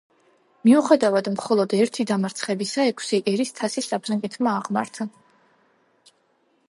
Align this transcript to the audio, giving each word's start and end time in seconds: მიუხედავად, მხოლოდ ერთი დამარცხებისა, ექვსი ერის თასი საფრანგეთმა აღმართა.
მიუხედავად, 0.67 1.27
მხოლოდ 1.33 1.75
ერთი 1.79 2.05
დამარცხებისა, 2.13 2.87
ექვსი 2.93 3.21
ერის 3.33 3.55
თასი 3.61 3.85
საფრანგეთმა 3.89 4.57
აღმართა. 4.63 5.09